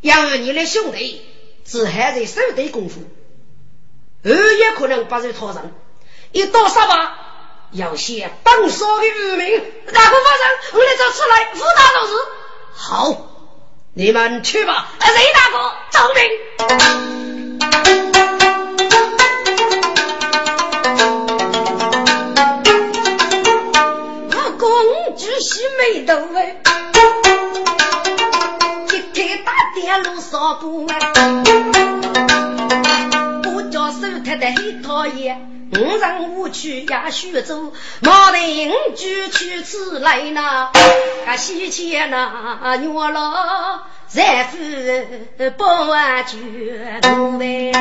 [0.00, 1.22] 因为你的兄弟
[1.64, 3.00] 只还在手底功夫，
[4.22, 5.72] 二也可能把人拖上，
[6.32, 7.25] 一到沙巴。
[7.72, 9.60] 要写本所的渔民，
[9.92, 11.66] 大哥发生，我来找出来辅导
[12.00, 12.12] 老师。
[12.74, 13.16] 好，
[13.92, 14.88] 你们去吧。
[15.00, 16.22] 雷大哥，走命。
[24.30, 26.56] 我公举西眉头哎，
[28.92, 30.98] 一开大电路上不哎，
[33.54, 35.55] 我叫手太太很讨厌。
[35.72, 38.40] 五人五去也许走，毛人
[38.94, 40.70] 举去此来呐，
[41.26, 44.56] 啊西迁呐，女老再夫
[45.56, 47.00] 不完全
[47.38, 47.72] 呗。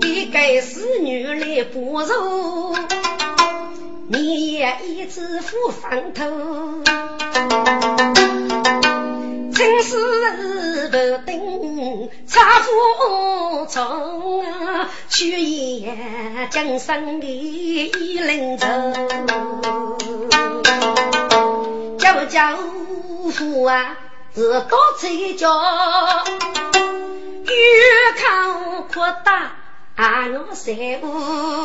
[0.00, 2.74] 一个是女来不柔，
[4.08, 6.24] 你也一直扶上头。
[9.62, 14.44] 真是不等差夫从，
[15.08, 15.96] 去也
[16.50, 18.66] 江山的一人走，
[21.96, 22.56] 叫叫
[23.30, 23.96] 夫啊
[24.34, 25.48] 是多嘴角，
[27.44, 27.52] 越
[28.16, 29.52] 看扩大
[29.96, 31.64] 我三五。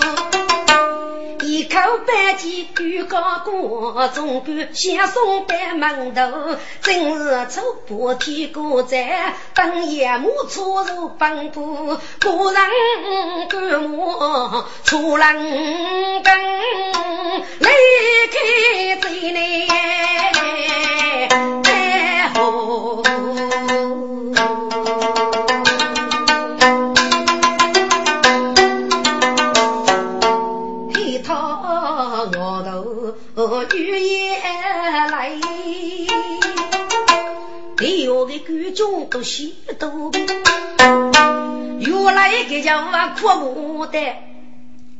[1.43, 12.69] 一口白鸡鱼高过，总管先送在门头，真是丑不提过在，等夜幕出入奔波，果然
[13.47, 16.59] 干木出人根，
[17.59, 17.67] 离
[18.34, 19.67] 开这里
[39.18, 39.24] 观众都。
[39.24, 40.11] 许多，
[41.80, 42.84] 原来一个叫
[43.15, 43.99] 苦木的，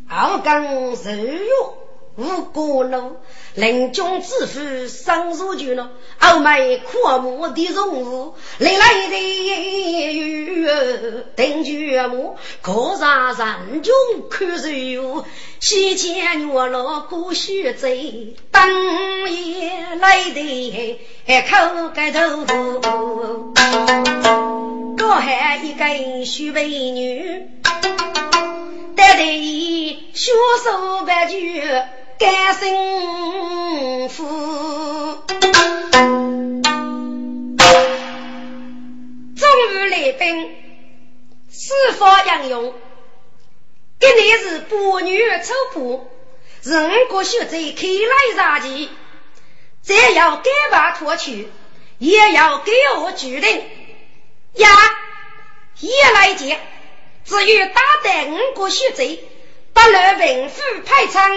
[0.08, 1.77] 二更日用
[2.18, 3.18] 无过路，
[3.54, 10.68] 临终之父生如酒呢，傲眉阔目的容物，来来的雨
[11.36, 13.94] 等绝目，可让人中
[14.32, 15.24] 看如
[15.60, 18.68] 西前月落过雪贼，当
[19.30, 21.06] 夜来的
[21.48, 22.44] 口盖头，
[24.98, 27.48] 多喊一个许美女，
[28.96, 30.32] 带得血
[30.64, 31.62] 手白驹。
[32.20, 34.24] 甘心福，
[39.36, 40.56] 终于来宾，
[41.52, 42.74] 四方杨勇，
[44.00, 45.80] 今年是八月初八，
[46.64, 48.90] 是五个学者开来杀鸡，
[49.84, 51.48] 再要改把脱去，
[52.00, 53.64] 也要给我决定。
[54.56, 54.70] 呀，
[55.82, 56.60] 也来接，
[57.26, 59.04] 至于打得五个学者，
[59.74, 61.30] 不来文府派仓。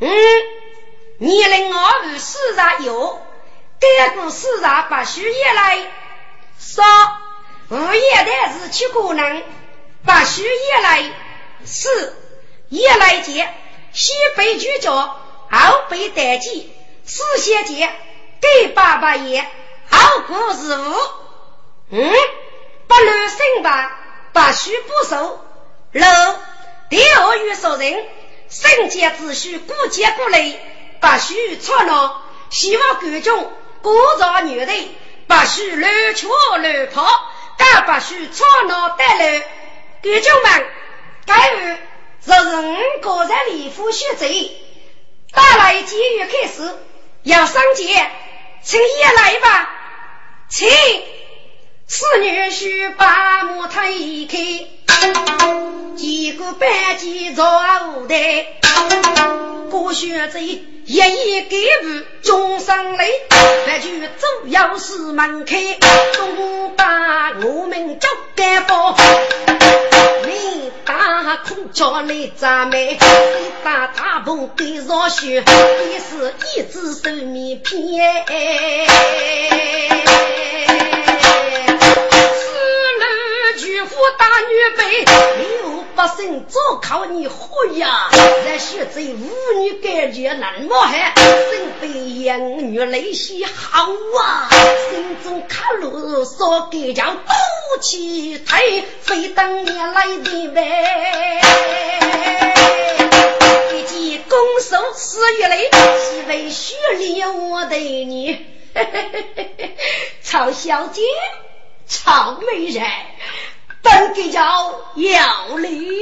[0.00, 0.10] 嗯，
[1.18, 3.22] 你令我与四杀有，
[3.80, 5.78] 这个四杀把须也来
[6.58, 6.84] 说，
[7.68, 9.44] 五夜的是七个人，
[10.04, 11.12] 把须也来
[11.64, 12.16] 四
[12.68, 13.48] 也来接，
[13.92, 16.72] 西北举着，后北待机，
[17.04, 17.88] 四先接，
[18.40, 19.48] 给爸爸爷，
[19.88, 20.94] 后过是五，
[21.90, 22.12] 嗯，
[22.88, 23.96] 不乱生吧，
[24.32, 25.38] 把须不收，
[25.92, 26.04] 六
[26.90, 28.04] 第二月受人。
[28.48, 30.60] 圣洁之需，古节古类，
[31.00, 32.22] 不许错闹。
[32.50, 34.72] 希望观众鼓掌女的，
[35.26, 36.28] 不许乱敲
[36.58, 37.04] 乱跑，
[37.58, 39.40] 更不许吵闹带来。
[40.02, 40.66] 观众们，
[41.26, 41.78] 该日
[42.24, 44.52] 若是五个人礼服学贼，
[45.32, 46.78] 打来节约开始
[47.22, 48.10] 要上节，
[48.62, 49.70] 请也来吧，
[50.48, 50.68] 请。
[51.86, 54.73] 此女婿把木推开。
[55.96, 58.46] 几个班级坐舞台，
[59.70, 63.10] 过学子一一给予终生累，
[63.66, 65.56] 那就主要是门开，
[66.14, 68.94] 东打我们就干包，
[70.26, 72.98] 你打空叫你赞美，你
[73.64, 78.24] 打大棚给热血，你是一只手米片。
[84.18, 88.08] 大女辈，六百姓早靠你活呀！
[88.44, 89.00] 在学这妇
[89.60, 91.88] 女感觉那么嗨，身被
[92.22, 93.86] 养女泪洗好
[94.18, 94.48] 啊！
[94.90, 101.40] 心中卡路说给叫斗气退，非等年来的呗。
[103.74, 108.46] 一记拱手四月泪，是为雪里我的你，
[110.22, 111.02] 曹小姐，
[111.86, 112.82] 曹美人。
[113.84, 114.40] 本给叫
[114.94, 115.92] 要礼，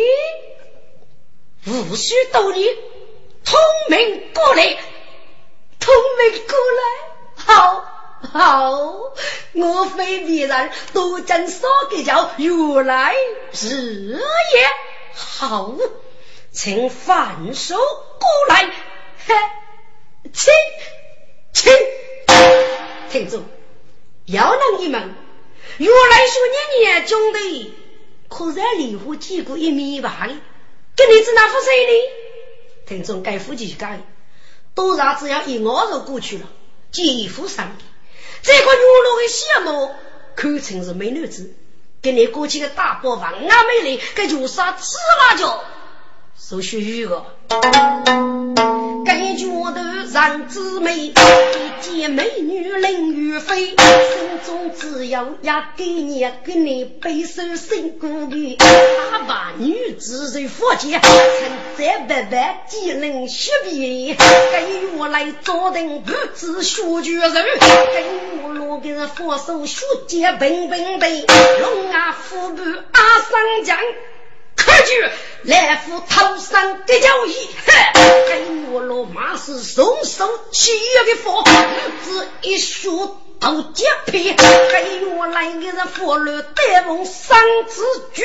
[1.67, 2.65] 无需多礼，
[3.45, 3.59] 通
[3.91, 4.79] 明过来，
[5.81, 6.83] 通明过来，
[7.45, 7.85] 好
[8.33, 8.81] 好，
[9.55, 13.15] 我非别人，多真少给叫如来
[13.53, 14.13] 是
[14.55, 14.69] 也
[15.13, 15.75] 好，
[16.53, 18.71] 请反手过来，
[19.27, 19.35] 嘿，
[20.33, 20.53] 请
[21.53, 21.73] 请，
[23.11, 23.43] 听住，
[24.27, 25.17] 要能一门。
[25.79, 27.73] 原来说你年中的，
[28.29, 30.35] 可在离湖见过一米八的，
[30.97, 31.93] 跟你是哪副谁呢？
[32.87, 34.03] 听众该夫妻讲，
[34.75, 36.45] 多少只要一熬就过去了，
[36.91, 37.85] 几乎上的。
[38.43, 39.95] 这个女路的羡慕，
[40.37, 41.55] 堪称是美女子。
[42.03, 45.65] 跟你过去的大伯王啊美丽，该就是啥芝麻椒，
[46.37, 47.25] 说学语个。
[49.05, 51.13] 该觉得人之美，一
[51.81, 53.77] 见美女人如飞，心
[54.47, 61.11] 中只有一个你，跟你背手心孤女，他把女子在佛前，称
[61.77, 64.63] 赞白白技能学笔，该
[64.97, 68.05] 我来做人不知学绝人，该
[68.43, 71.27] 我落个佛手学剑平平平，
[71.61, 73.77] 龙啊虎步阿三将。
[74.73, 75.05] 可举
[75.43, 77.49] 来福头上的交易，
[78.29, 81.45] 跟我罗马是松手契约的佛，
[82.05, 83.21] 只一说。
[83.43, 87.83] 都结配，还有我来个人佛律带梦三字
[88.15, 88.25] 句，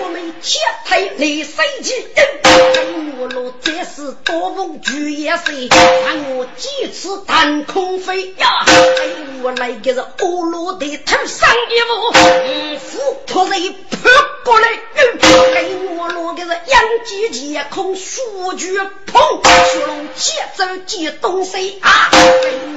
[0.00, 14.08] 我们切台来生气，跟我罗这是多风举也谁，让我几次弹空飞呀，还有我来个人欧罗的头上一副，斧头人扑
[14.44, 19.42] 过来，跟我罗个人仰击天空数据砰，
[19.72, 22.10] 雪龙切走几东西啊，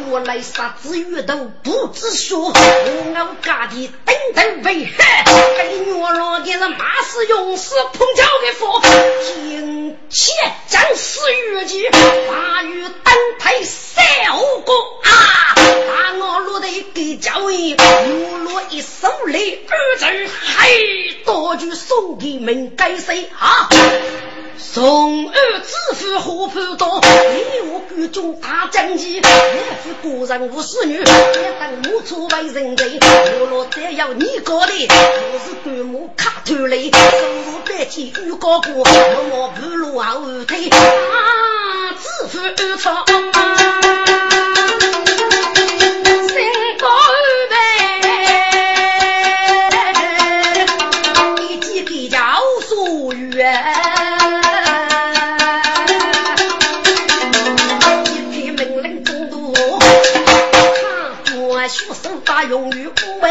[0.09, 1.51] 我来杀子鱼头。
[1.63, 5.03] 不知说，我家的等等为何？
[5.57, 10.31] 跟月老的是马氏勇士碰巧的佛，听且
[10.69, 15.55] 将死于己，把与登台小过啊！
[15.55, 20.05] 把我落得给教义，我落一手里二字，
[20.57, 23.69] 嘿多句送给门该谁啊？
[24.59, 26.99] 从儿子夫何不到？
[26.99, 31.03] 你我军中大将军，也是国人无侍女，也
[31.59, 32.99] 当母出为人臣。
[33.39, 37.01] 我若再要你搞的，我是官母卡头雷，生
[37.53, 40.69] 我白天与高过，我莫不落后退。
[40.69, 40.77] 啊，
[41.99, 43.05] 自负二操。
[63.18, 63.30] 用于无为，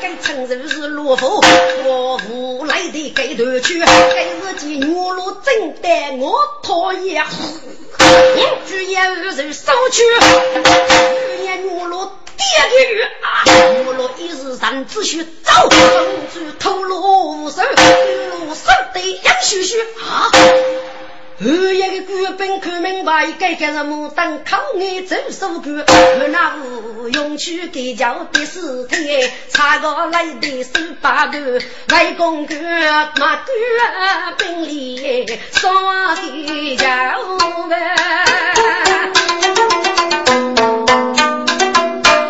[0.00, 1.40] 该承认是罗浮，
[1.84, 7.24] 我无来的该夺去，该日记女路正待我讨厌，
[8.66, 15.78] 居然二人收去，去年女路第个月啊，女路一日上只需走，公
[16.34, 20.30] 主头颅无手，女路手得杨须须啊。
[21.40, 24.12] 后一个官兵看明白，该干什么？
[24.16, 31.38] 当抗日走数据，我那无用去给叫的尸体，查个来的十八个
[31.90, 32.56] 外公哥，
[33.20, 33.52] 马哥
[34.36, 35.72] 兵里上
[36.16, 36.88] 的叫
[37.68, 37.96] 呗，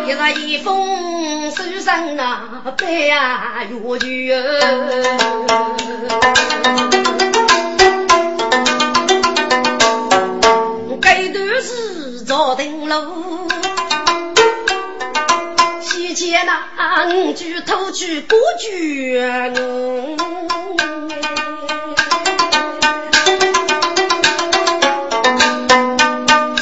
[0.05, 3.63] 一个一封书上啊，白呀
[11.59, 12.25] 月句。
[12.57, 13.47] 登楼，
[15.81, 19.13] 西街那五句偷去古句，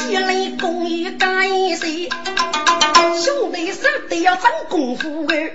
[0.10, 2.10] 一来公益干一些，
[3.24, 5.54] 兄弟手得要真功夫儿，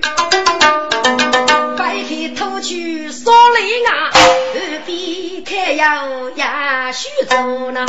[2.13, 6.05] 白天偷去少累啊，二边看呀，
[6.37, 7.87] 也许走呢。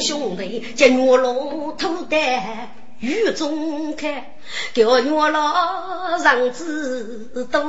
[0.00, 2.70] 兄弟，接月老偷戴
[3.00, 4.36] 雨中开，
[4.74, 7.64] 叫月老让子多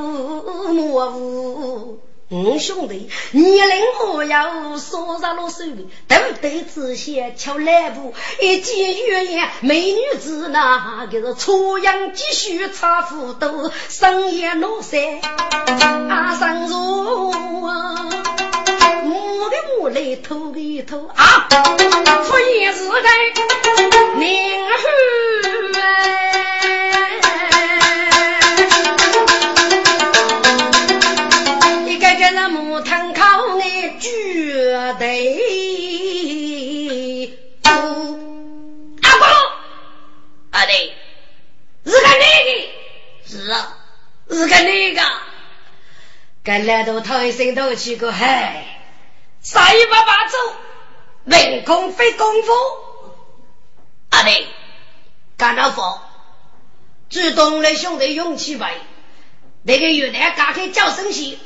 [0.72, 2.00] 模糊。
[2.32, 3.76] 五兄弟，年龄
[4.14, 8.14] 我要说上了手里，都得仔细瞧来步。
[8.40, 15.00] 一见月颜美女子，那个是初阳继续插斧头，深夜落山
[16.08, 17.96] 阿上路啊。
[19.02, 21.48] 我的我来偷一偷啊！
[22.26, 22.94] 夫也是个
[24.20, 24.78] 宁汉
[25.74, 26.59] 一
[46.50, 48.66] 跟来都头一声都去过嗨。
[49.40, 50.36] 三一八八走，
[51.26, 52.52] 凌空飞功夫。
[54.10, 54.48] 阿弟，
[55.38, 56.02] 干到佛，
[57.12, 58.66] 主动来兄弟勇气为。
[59.62, 61.38] 那个月亮打开叫声息，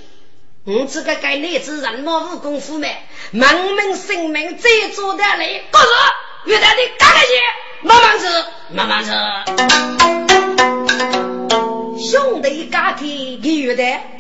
[0.64, 2.96] 我这个该男子人马武功夫没，
[3.32, 5.64] 门门生命最做的来。
[5.70, 5.88] 哥子，
[6.46, 7.34] 月亮的干开去，
[7.82, 9.12] 慢慢吃，慢慢吃。
[12.10, 14.13] 兄弟打开月亮，就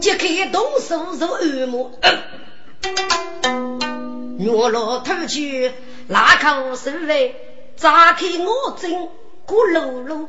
[0.00, 1.98] 可以动手入耳目。
[4.38, 5.72] 月落头去，
[6.08, 7.34] 拉口手来，
[7.76, 9.08] 扎开我针，
[9.46, 10.28] 咕噜噜！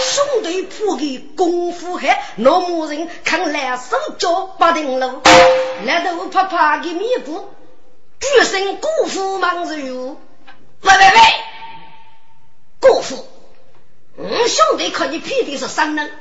[0.00, 2.06] 兄弟铺的功夫好，
[2.36, 5.22] 那么人看来手脚不停路，
[5.84, 7.50] 来头啪啪的面部，
[8.20, 10.16] 举身功夫忙着哟！
[10.82, 11.20] 喂喂喂，
[12.80, 13.26] 姑父，
[14.16, 16.12] 我兄弟看你偏的是商人，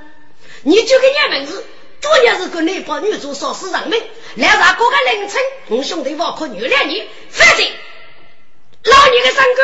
[0.64, 1.64] 你就给你名字。
[2.06, 4.00] 多年是个内帮女主烧死人命，
[4.36, 7.66] 来上各个凌晨，我兄弟我可原谅你，反正
[8.84, 9.64] 老你的三哥，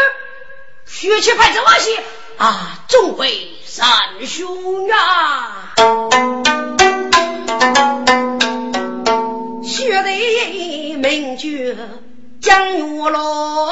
[0.87, 1.99] 血气派这往些
[2.37, 3.85] 啊，众位三
[4.25, 5.75] 兄啊，
[9.63, 11.77] 血泪名绝
[12.41, 13.67] 江月楼，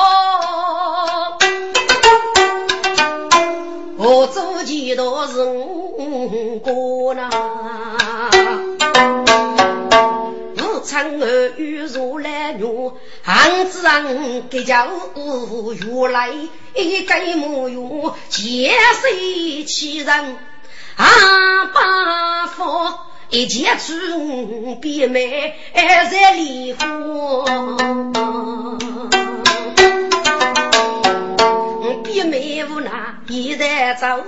[3.98, 7.99] 我走几多人过呐。
[10.82, 12.66] 嫦娥与如来女，
[13.22, 14.88] 汉子人给叫
[15.80, 16.30] 如来
[16.74, 20.38] 一个模样，见谁欺人？
[20.96, 22.98] 啊，八方
[23.30, 23.94] 一见出
[24.82, 25.22] 闭门
[25.74, 26.88] 在离婚，
[32.04, 34.24] 闭门无奈一在走。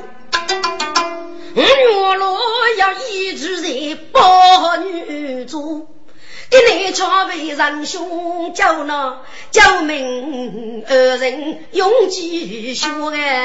[1.53, 2.37] 我女罗
[2.77, 5.87] 要一直在保女主，
[6.49, 9.21] 给你却被人兄叫那
[9.51, 13.43] 救命二人永继续哎！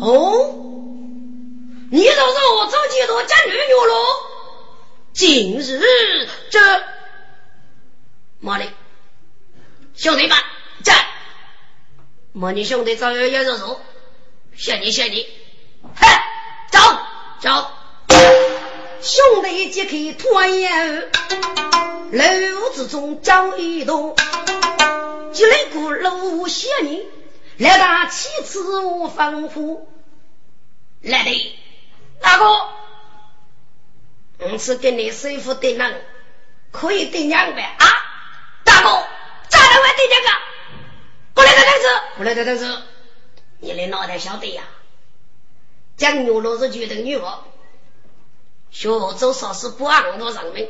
[0.00, 0.54] 哦，
[1.90, 4.04] 你都是我自己多家女女罗，
[5.12, 5.80] 今日
[6.50, 6.60] 这
[8.38, 8.64] 妈的
[9.94, 10.36] 兄弟们
[10.84, 11.06] 在，
[12.32, 13.80] 妈你兄弟早有也是说，
[14.56, 15.26] 谢你谢你。
[15.96, 16.06] 嘿，
[16.70, 16.78] 走
[17.40, 17.70] 走，
[19.00, 21.10] 兄弟揭开团圆，
[22.12, 24.16] 楼之中讲一动，
[25.32, 27.04] 几来股楼仙人，
[27.58, 29.80] 来打七次我吩咐，
[31.00, 31.58] 来的
[32.20, 32.44] 大哥，
[34.38, 36.04] 我是跟你师傅对人，
[36.70, 37.86] 可以对娘呗啊？
[38.64, 38.88] 大哥，
[39.48, 40.38] 咋能会对娘啊？
[41.34, 42.82] 过来的同志，过来的同志，
[43.60, 44.62] 你的脑袋晓得呀？
[45.96, 47.44] 将牛罗是决定女王，
[48.70, 50.68] 学走少是不按多人民，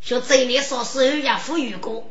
[0.00, 2.08] 学这里少是有也富裕过，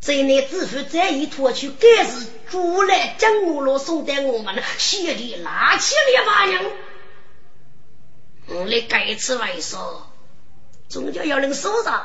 [0.00, 6.64] 这里支付这一拖去，该是主来将牛罗送给我们，血的拉起来吧娘！
[8.48, 10.10] 我来盖次外说，
[10.88, 12.02] 终究要能收着，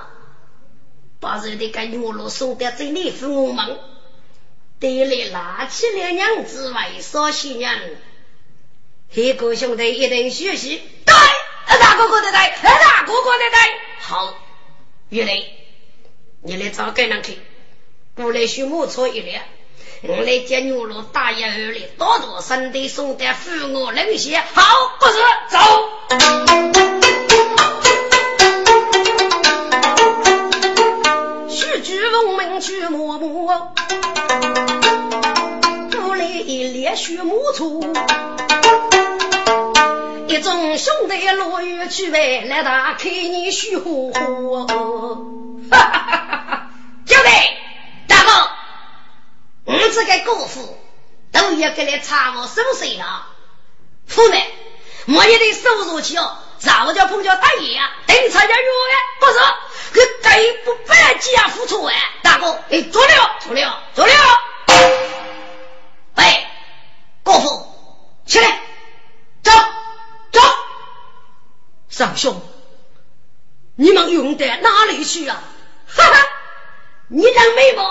[1.20, 3.80] 把这的给牛罗送到这里付我们，
[4.80, 7.76] 得来拉起来娘子外说新娘。
[9.10, 11.14] 黑哥兄弟一定学习，对，
[11.80, 13.58] 大哥哥的对，大哥哥的对。
[14.00, 14.34] 好，
[15.10, 15.54] 玉雷，
[16.44, 17.40] 你来找该人去，
[18.16, 19.42] 过来学木错一列，
[20.04, 24.38] 我来接牛肉大爷儿里，多多生的送的父我冷血。
[24.54, 25.14] 好，不是
[25.50, 25.58] 走。
[31.50, 33.74] 须知文明去默默，
[35.92, 37.82] 过来一列学木错。
[40.28, 44.68] 一众兄弟落雨去呗，来打开你虚呼呼。
[45.72, 46.70] 哈哈哈哈哈！
[47.06, 47.30] 兄弟，
[48.08, 48.50] 大哥，
[49.64, 50.78] 我这个姑父
[51.32, 53.28] 都要给你查我收税了。
[54.06, 54.42] 夫人，
[55.08, 56.38] 我也得收入去哦。
[56.60, 59.40] 早就碰见大爷啊，等参加约哎，不是，
[59.94, 61.96] 可该不白家付出哎。
[62.22, 64.14] 大哥，哎，做了，做了，做了。
[66.16, 66.48] 喂，
[67.24, 67.66] 姑父，
[68.26, 68.60] 起来，
[69.44, 69.52] 走。
[70.38, 70.42] 走，
[71.90, 72.42] 三兄，
[73.76, 75.42] 你们用到哪里去啊？
[75.88, 76.28] 哈哈，
[77.08, 77.82] 你认为不？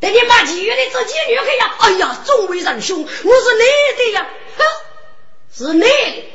[0.00, 3.64] 等你把妓院的自己女孩呀，哎呀，众位仁兄，我是你
[3.98, 4.26] 的呀，
[4.58, 4.64] 哼，
[5.56, 6.28] 是你的。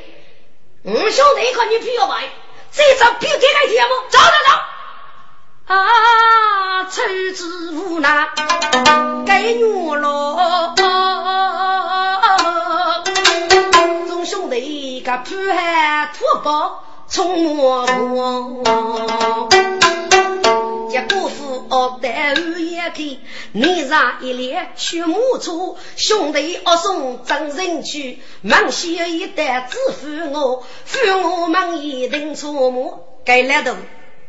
[0.83, 2.29] 我兄弟看你皮白，
[2.71, 3.89] 这张皮给来贴不？
[4.09, 5.73] 走走走。
[5.73, 8.29] 啊，छो 子无奈，
[9.25, 9.65] 该女
[9.97, 10.73] 了。
[14.27, 19.49] 兄弟个破海土包冲我过，
[20.91, 23.19] 结果父二代二爷去，
[23.53, 25.77] 脸上一列血母车。
[25.95, 33.77] 兄弟二送真人去，忙写一袋支付我，付我忙一定错目，该来的。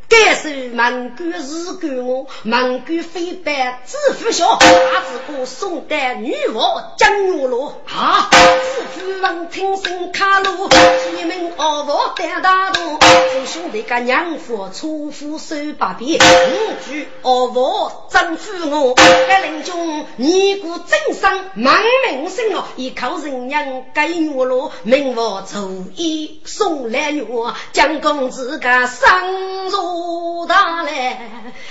[0.09, 8.31] 该是蒙古日干我，蒙古飞白支付小，大子哥送的女王江月罗啊！
[8.33, 10.71] 支付王听声卡路，
[11.19, 27.27] 一名二王担大度，众兄弟个娘夫错夫手把鞭，五句二王征服我，该领军尼姑真生满名声哦，一口人娘该月罗，名佛初一送来女
[27.75, 29.98] 江公子个生如。
[29.99, 31.19] 不大嘞，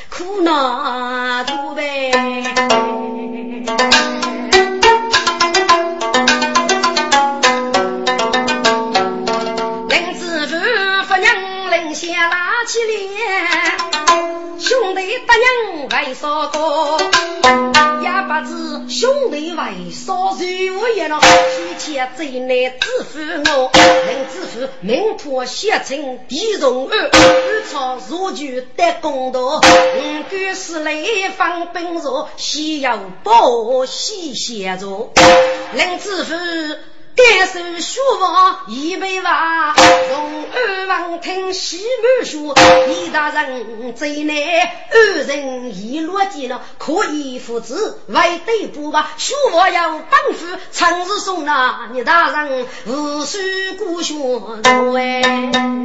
[0.10, 2.12] 苦难多呗。
[9.88, 10.58] 林子父
[11.08, 13.97] 夫人领下拉起脸，
[14.60, 16.58] 兄弟大娘为啥个？
[18.28, 21.18] 不知兄弟为啥如也了？
[21.20, 29.40] 提前最难支付我，能支付名破写成地容二，二朝如举得公道。
[29.40, 35.14] 五官是雷方本弱，西要保西协助，
[35.74, 36.36] 能支付
[37.18, 41.82] 单手书房一杯话，从二房听西
[42.20, 42.54] 门说，
[42.88, 44.36] 李大人最难，
[44.92, 49.10] 二人一落地了，可以复制外对不吧？
[49.18, 55.78] 书房要帮扶，常日送那，李大人无需孤学路哎。